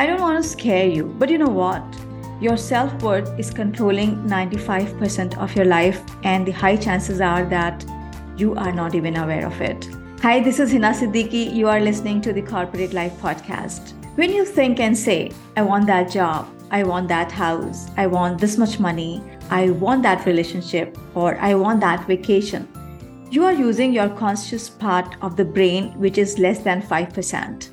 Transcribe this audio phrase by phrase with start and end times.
[0.00, 1.84] I don't want to scare you, but you know what?
[2.40, 7.84] Your self worth is controlling 95% of your life, and the high chances are that
[8.34, 9.86] you are not even aware of it.
[10.22, 11.54] Hi, this is Hina Siddiqui.
[11.54, 13.92] You are listening to the Corporate Life Podcast.
[14.16, 18.40] When you think and say, I want that job, I want that house, I want
[18.40, 22.66] this much money, I want that relationship, or I want that vacation,
[23.30, 27.68] you are using your conscious part of the brain, which is less than 5%.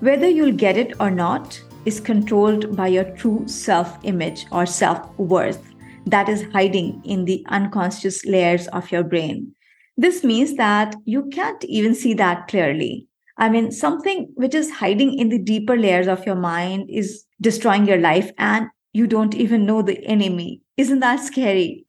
[0.00, 5.16] Whether you'll get it or not, is controlled by your true self image or self
[5.18, 5.74] worth
[6.06, 9.54] that is hiding in the unconscious layers of your brain.
[9.96, 13.06] This means that you can't even see that clearly.
[13.36, 17.86] I mean, something which is hiding in the deeper layers of your mind is destroying
[17.86, 20.62] your life, and you don't even know the enemy.
[20.76, 21.84] Isn't that scary?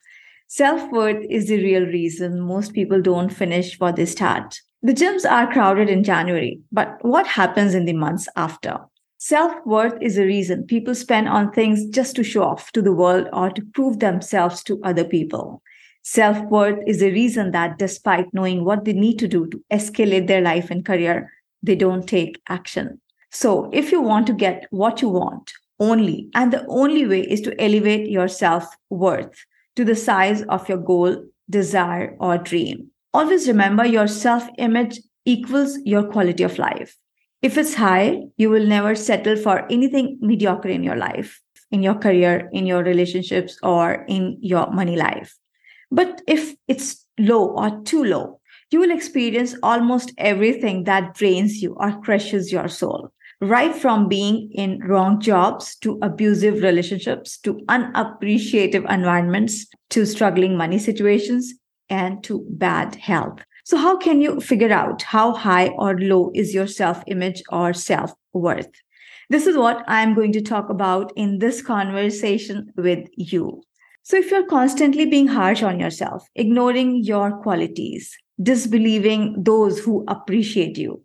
[0.48, 4.60] Self worth is the real reason most people don't finish what they start.
[4.82, 8.80] The gyms are crowded in January, but what happens in the months after?
[9.22, 12.94] Self worth is a reason people spend on things just to show off to the
[12.94, 15.62] world or to prove themselves to other people.
[16.04, 20.28] Self worth is a reason that despite knowing what they need to do to escalate
[20.28, 21.30] their life and career,
[21.62, 23.02] they don't take action.
[23.30, 27.42] So, if you want to get what you want only, and the only way is
[27.42, 29.38] to elevate your self worth
[29.76, 32.90] to the size of your goal, desire, or dream.
[33.14, 36.96] Always remember your self image equals your quality of life.
[37.42, 41.42] If it's high, you will never settle for anything mediocre in your life,
[41.72, 45.38] in your career, in your relationships, or in your money life.
[45.90, 48.42] But if it's low or too low,
[48.72, 53.10] you will experience almost everything that drains you or crushes your soul.
[53.42, 60.78] Right from being in wrong jobs to abusive relationships to unappreciative environments to struggling money
[60.78, 61.54] situations
[61.90, 63.40] and to bad health.
[63.70, 67.72] So, how can you figure out how high or low is your self image or
[67.72, 68.72] self worth?
[69.30, 73.62] This is what I'm going to talk about in this conversation with you.
[74.02, 80.80] So, if you're constantly being harsh on yourself, ignoring your qualities, disbelieving those who appreciate
[80.80, 81.04] you,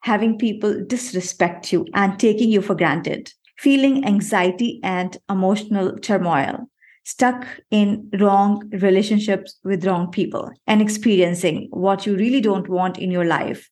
[0.00, 6.70] having people disrespect you and taking you for granted, feeling anxiety and emotional turmoil,
[7.06, 13.12] stuck in wrong relationships with wrong people and experiencing what you really don't want in
[13.12, 13.70] your life,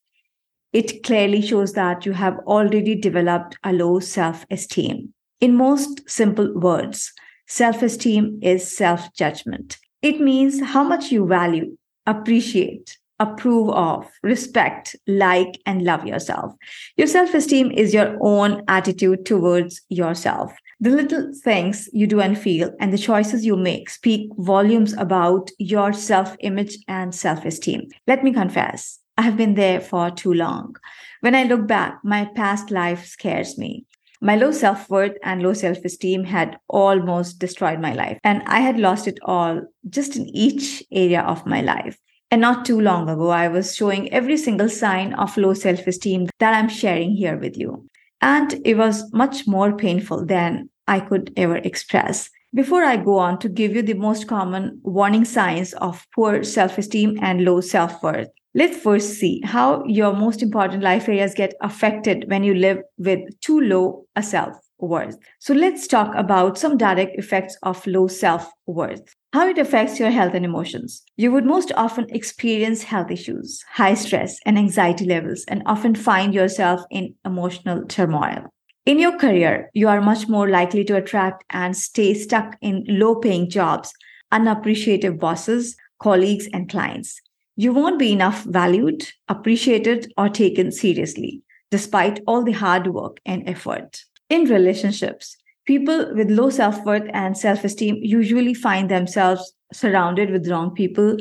[0.72, 5.12] it clearly shows that you have already developed a low self esteem.
[5.40, 7.12] In most simple words,
[7.48, 9.78] self esteem is self judgment.
[10.00, 16.52] It means how much you value, appreciate, approve of, respect, like, and love yourself.
[16.96, 20.52] Your self esteem is your own attitude towards yourself.
[20.80, 25.50] The little things you do and feel and the choices you make speak volumes about
[25.58, 27.88] your self image and self esteem.
[28.06, 30.74] Let me confess, I have been there for too long.
[31.20, 33.86] When I look back, my past life scares me.
[34.20, 38.60] My low self worth and low self esteem had almost destroyed my life, and I
[38.60, 41.98] had lost it all just in each area of my life.
[42.30, 46.28] And not too long ago, I was showing every single sign of low self esteem
[46.40, 47.88] that I'm sharing here with you.
[48.24, 52.30] And it was much more painful than I could ever express.
[52.54, 56.78] Before I go on to give you the most common warning signs of poor self
[56.78, 61.52] esteem and low self worth, let's first see how your most important life areas get
[61.60, 65.18] affected when you live with too low a self worth.
[65.38, 69.14] So let's talk about some direct effects of low self worth.
[69.34, 71.02] How it affects your health and emotions.
[71.16, 76.32] You would most often experience health issues, high stress and anxiety levels, and often find
[76.32, 78.44] yourself in emotional turmoil.
[78.86, 83.16] In your career, you are much more likely to attract and stay stuck in low
[83.16, 83.92] paying jobs,
[84.31, 87.20] unappreciative bosses, colleagues, and clients.
[87.56, 91.42] You won't be enough valued, appreciated, or taken seriously,
[91.72, 94.04] despite all the hard work and effort.
[94.30, 100.49] In relationships, People with low self worth and self esteem usually find themselves surrounded with
[100.49, 101.16] wrong people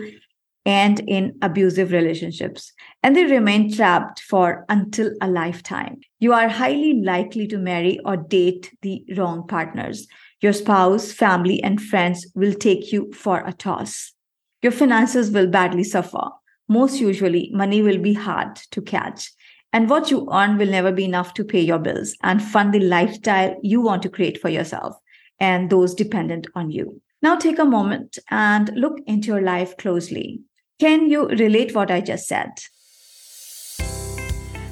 [0.66, 6.00] and in abusive relationships, and they remain trapped for until a lifetime.
[6.20, 10.08] You are highly likely to marry or date the wrong partners.
[10.42, 14.14] Your spouse, family, and friends will take you for a toss.
[14.62, 16.30] Your finances will badly suffer.
[16.70, 19.32] Most usually, money will be hard to catch,
[19.74, 22.80] And what you earn will never be enough to pay your bills and fund the
[22.80, 24.96] lifestyle you want to create for yourself
[25.40, 27.02] and those dependent on you.
[27.24, 30.42] Now take a moment and look into your life closely.
[30.80, 32.52] Can you relate what I just said?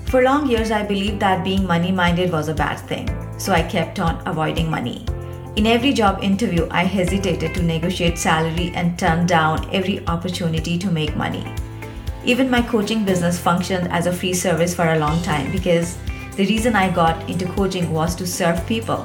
[0.05, 3.07] For long years, I believed that being money minded was a bad thing,
[3.39, 5.05] so I kept on avoiding money.
[5.55, 10.91] In every job interview, I hesitated to negotiate salary and turned down every opportunity to
[10.91, 11.45] make money.
[12.23, 15.97] Even my coaching business functioned as a free service for a long time because
[16.35, 19.03] the reason I got into coaching was to serve people.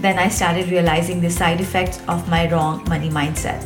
[0.00, 3.62] Then I started realizing the side effects of my wrong money mindset.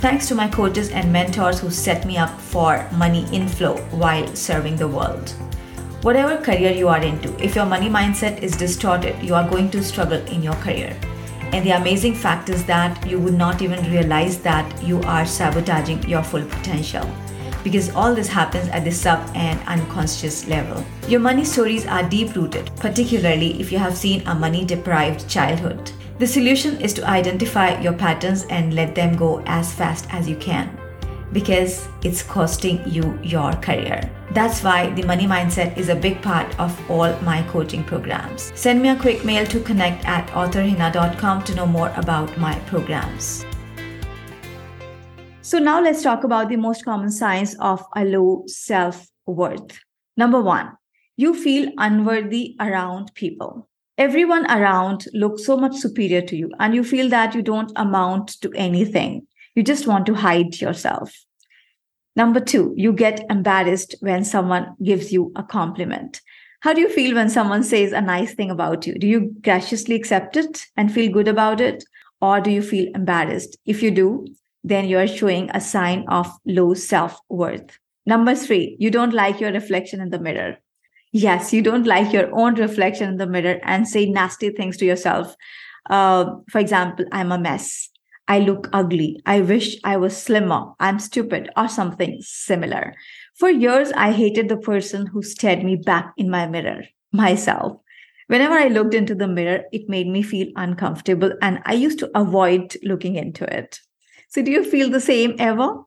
[0.00, 4.76] Thanks to my coaches and mentors who set me up for money inflow while serving
[4.76, 5.30] the world.
[6.00, 9.84] Whatever career you are into, if your money mindset is distorted, you are going to
[9.84, 10.96] struggle in your career.
[11.52, 16.08] And the amazing fact is that you would not even realize that you are sabotaging
[16.08, 17.06] your full potential
[17.66, 20.86] because all this happens at the sub and unconscious level.
[21.08, 25.90] Your money stories are deep rooted, particularly if you have seen a money deprived childhood.
[26.20, 30.36] The solution is to identify your patterns and let them go as fast as you
[30.36, 30.78] can
[31.32, 34.08] because it's costing you your career.
[34.30, 38.52] That's why the money mindset is a big part of all my coaching programs.
[38.54, 43.44] Send me a quick mail to connect at authorhina.com to know more about my programs.
[45.46, 49.78] So, now let's talk about the most common signs of a low self worth.
[50.16, 50.72] Number one,
[51.16, 53.68] you feel unworthy around people.
[53.96, 58.40] Everyone around looks so much superior to you, and you feel that you don't amount
[58.40, 59.24] to anything.
[59.54, 61.14] You just want to hide yourself.
[62.16, 66.22] Number two, you get embarrassed when someone gives you a compliment.
[66.62, 68.94] How do you feel when someone says a nice thing about you?
[68.94, 71.84] Do you graciously accept it and feel good about it?
[72.20, 73.56] Or do you feel embarrassed?
[73.64, 74.26] If you do,
[74.66, 77.78] then you are showing a sign of low self worth.
[78.04, 80.58] Number three, you don't like your reflection in the mirror.
[81.12, 84.84] Yes, you don't like your own reflection in the mirror and say nasty things to
[84.84, 85.36] yourself.
[85.88, 87.88] Uh, for example, I'm a mess.
[88.26, 89.20] I look ugly.
[89.24, 90.72] I wish I was slimmer.
[90.80, 92.92] I'm stupid, or something similar.
[93.38, 96.82] For years, I hated the person who stared me back in my mirror,
[97.12, 97.78] myself.
[98.26, 102.10] Whenever I looked into the mirror, it made me feel uncomfortable, and I used to
[102.18, 103.78] avoid looking into it.
[104.28, 105.82] So, do you feel the same ever?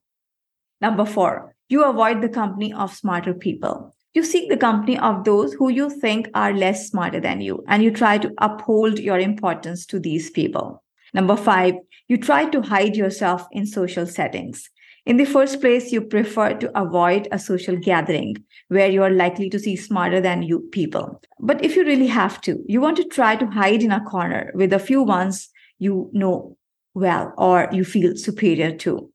[0.82, 3.96] Number four, you avoid the company of smarter people.
[4.14, 7.84] You seek the company of those who you think are less smarter than you, and
[7.84, 10.84] you try to uphold your importance to these people.
[11.14, 11.76] Number five,
[12.08, 14.70] you try to hide yourself in social settings.
[15.06, 18.36] In the first place, you prefer to avoid a social gathering
[18.68, 21.22] where you are likely to see smarter than you people.
[21.40, 24.52] But if you really have to, you want to try to hide in a corner
[24.54, 25.50] with a few ones
[25.80, 26.58] you know
[26.94, 29.12] well or you feel superior to.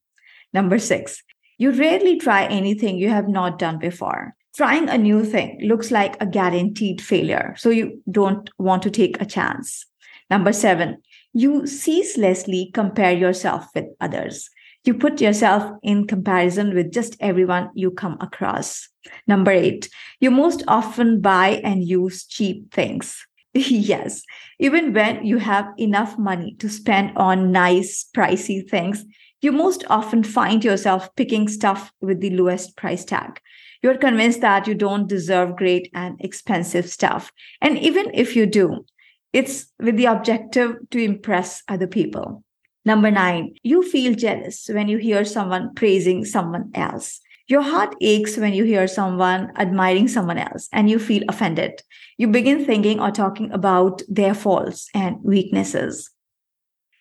[0.53, 1.23] Number six,
[1.59, 4.35] you rarely try anything you have not done before.
[4.56, 9.21] Trying a new thing looks like a guaranteed failure, so you don't want to take
[9.21, 9.85] a chance.
[10.31, 14.49] Number seven, you ceaselessly compare yourself with others.
[14.85, 18.88] You put yourself in comparison with just everyone you come across.
[19.26, 19.88] Number eight,
[20.21, 23.26] you most often buy and use cheap things.
[23.68, 24.24] yes,
[24.58, 29.04] even when you have enough money to spend on nice, pricey things,
[29.40, 33.40] you most often find yourself picking stuff with the lowest price tag.
[33.82, 37.30] You're convinced that you don't deserve great and expensive stuff.
[37.61, 38.87] And even if you do,
[39.32, 42.42] it's with the objective to impress other people.
[42.84, 47.20] Number nine, you feel jealous when you hear someone praising someone else.
[47.46, 51.82] Your heart aches when you hear someone admiring someone else and you feel offended.
[52.16, 56.10] You begin thinking or talking about their faults and weaknesses.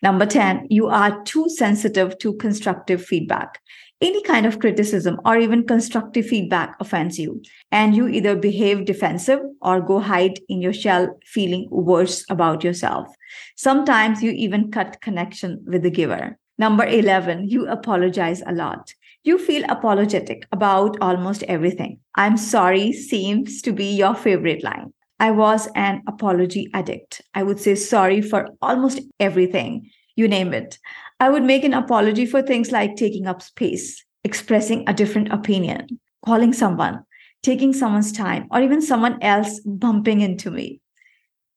[0.01, 3.59] Number 10, you are too sensitive to constructive feedback
[4.03, 9.39] any kind of criticism or even constructive feedback offends you, and you either behave defensive
[9.61, 13.07] or go hide in your shell feeling worse about yourself.
[13.55, 16.37] Sometimes you even cut connection with the giver.
[16.63, 18.93] Number 11, you apologize a lot.
[19.25, 21.99] You feel apologetic about almost everything.
[22.15, 24.93] I'm sorry seems to be your favorite line.
[25.19, 27.21] I was an apology addict.
[27.33, 30.79] I would say sorry for almost everything, you name it.
[31.19, 35.99] I would make an apology for things like taking up space, expressing a different opinion,
[36.25, 37.03] calling someone,
[37.41, 40.79] taking someone's time, or even someone else bumping into me.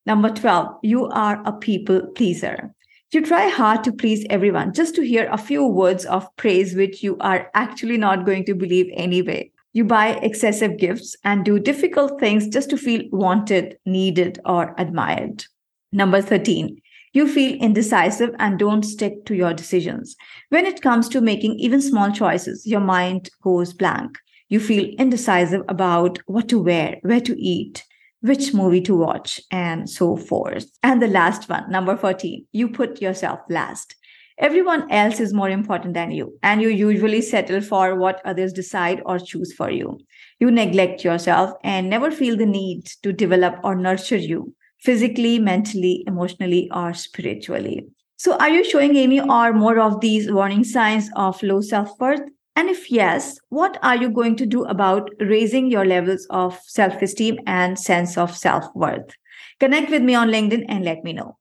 [0.05, 2.73] Number 12, you are a people pleaser.
[3.11, 7.01] You try hard to please everyone just to hear a few words of praise, which
[7.01, 9.49] you are actually not going to believe anyway.
[9.71, 15.45] You buy excessive gifts and do difficult things just to feel wanted, needed, or admired.
[15.93, 16.81] Number 13,
[17.13, 20.17] you feel indecisive and don't stick to your decisions.
[20.49, 24.17] When it comes to making even small choices, your mind goes blank.
[24.49, 27.85] You feel indecisive about what to wear, where to eat,
[28.21, 30.65] which movie to watch, and so forth.
[30.83, 33.95] And the last one, number 14, you put yourself last.
[34.39, 39.01] Everyone else is more important than you, and you usually settle for what others decide
[39.05, 39.99] or choose for you.
[40.39, 46.03] You neglect yourself and never feel the need to develop or nurture you physically, mentally,
[46.05, 47.87] emotionally, or spiritually.
[48.17, 52.21] So, are you showing any or more of these warning signs of low self worth?
[52.57, 56.99] And if yes, what are you going to do about raising your levels of self
[57.03, 59.11] esteem and sense of self worth?
[59.59, 61.37] Connect with me on LinkedIn and let me know.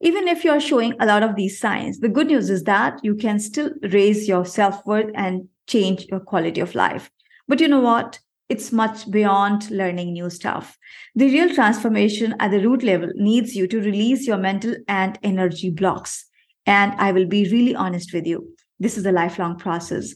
[0.00, 3.14] Even if you're showing a lot of these signs, the good news is that you
[3.14, 7.10] can still raise your self worth and change your quality of life.
[7.46, 8.18] But you know what?
[8.48, 10.78] It's much beyond learning new stuff.
[11.14, 15.68] The real transformation at the root level needs you to release your mental and energy
[15.68, 16.24] blocks.
[16.64, 18.48] And I will be really honest with you.
[18.80, 20.14] This is a lifelong process.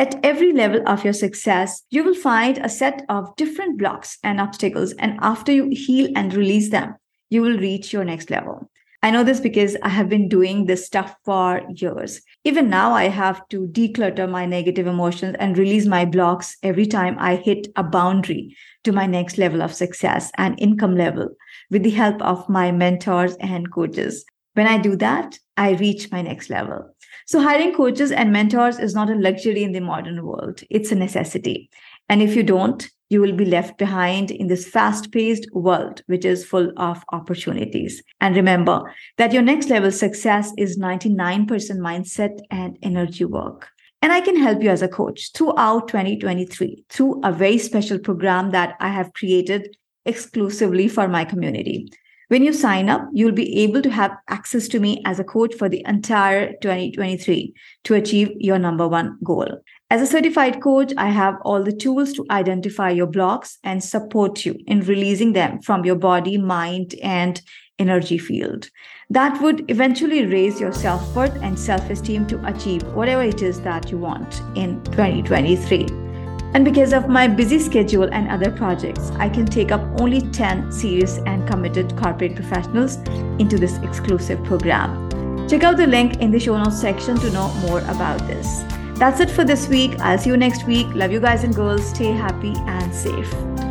[0.00, 4.40] At every level of your success, you will find a set of different blocks and
[4.40, 4.94] obstacles.
[4.94, 6.94] And after you heal and release them,
[7.28, 8.70] you will reach your next level.
[9.02, 12.22] I know this because I have been doing this stuff for years.
[12.44, 17.16] Even now, I have to declutter my negative emotions and release my blocks every time
[17.18, 21.28] I hit a boundary to my next level of success and income level
[21.70, 24.24] with the help of my mentors and coaches.
[24.54, 26.88] When I do that, I reach my next level.
[27.30, 30.96] So, hiring coaches and mentors is not a luxury in the modern world, it's a
[30.96, 31.70] necessity.
[32.08, 36.24] And if you don't, you will be left behind in this fast paced world, which
[36.24, 38.02] is full of opportunities.
[38.20, 38.82] And remember
[39.16, 43.68] that your next level success is 99% mindset and energy work.
[44.02, 48.50] And I can help you as a coach throughout 2023 through a very special program
[48.50, 51.92] that I have created exclusively for my community.
[52.30, 55.52] When you sign up, you'll be able to have access to me as a coach
[55.52, 59.48] for the entire 2023 to achieve your number one goal.
[59.90, 64.46] As a certified coach, I have all the tools to identify your blocks and support
[64.46, 67.42] you in releasing them from your body, mind, and
[67.80, 68.70] energy field.
[69.08, 73.60] That would eventually raise your self worth and self esteem to achieve whatever it is
[73.62, 76.09] that you want in 2023.
[76.52, 80.72] And because of my busy schedule and other projects, I can take up only 10
[80.72, 82.96] serious and committed corporate professionals
[83.38, 85.48] into this exclusive program.
[85.48, 88.64] Check out the link in the show notes section to know more about this.
[88.98, 89.98] That's it for this week.
[90.00, 90.86] I'll see you next week.
[90.94, 91.88] Love you guys and girls.
[91.88, 93.69] Stay happy and safe.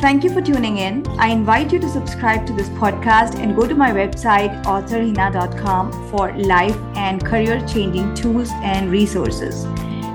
[0.00, 1.04] Thank you for tuning in.
[1.18, 6.32] I invite you to subscribe to this podcast and go to my website, authorhina.com, for
[6.38, 9.66] life and career changing tools and resources.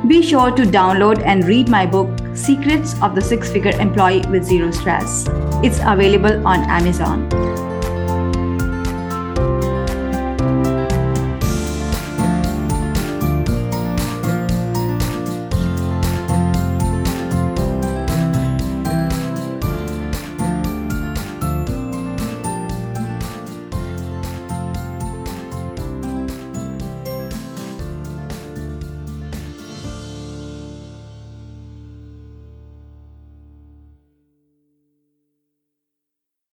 [0.07, 4.45] Be sure to download and read my book, Secrets of the Six Figure Employee with
[4.45, 5.25] Zero Stress.
[5.61, 7.52] It's available on Amazon.